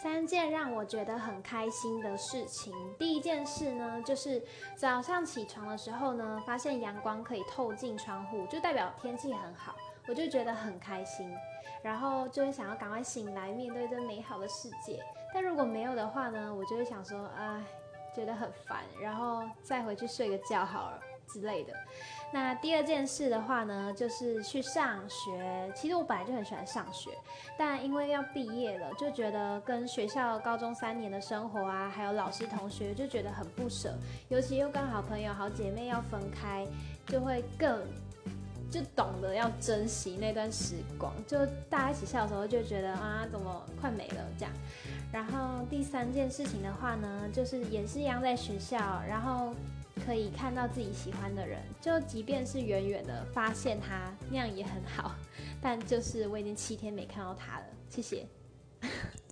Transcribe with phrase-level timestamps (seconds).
[0.00, 2.72] 三件让我觉得很开心的事情。
[2.96, 4.40] 第一件事呢，就是
[4.76, 9.74] 早上起床的时候呢，发现阳光可以透进窗户，就代表天气很好，
[10.06, 11.34] 我就觉得很开心，
[11.82, 15.02] 然后就会想要赶快醒来面对这美好的世界。
[15.34, 17.60] 但如果没有的话呢，我就会想说，哎，
[18.14, 21.00] 觉得很烦，然后再回去睡个觉好了
[21.40, 21.72] 之类的。
[22.30, 25.72] 那第二件事的话呢，就是去上学。
[25.74, 27.10] 其实我本来就很喜欢上学，
[27.56, 33.94] 但因为要毕业了，就觉得跟学校高中三年的生活啊，还有老师同学，就觉得很不舍。
[34.28, 36.66] 尤其又跟好朋友、好姐妹要分开，
[37.06, 37.80] 就会更
[38.70, 41.10] 就懂得要珍惜那段时光。
[41.26, 44.52] 就大家一起笑的时候，就觉得啊，怎么快没了这样。
[45.10, 48.76] 然后第三件事情的话呢，就是也是一样在学校，
[49.08, 49.54] 然后。
[50.08, 55.14] 可以看到自己喜欢的人，就即便是远远的发现他，那样也很好。
[55.60, 58.26] 但就是我已经七天没看到他了，谢谢。